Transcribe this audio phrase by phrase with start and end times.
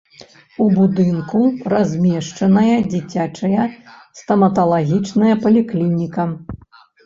[0.63, 1.41] У будынку
[1.73, 3.69] размешчаная дзіцячая
[4.23, 6.31] стаматалагічная паліклініка.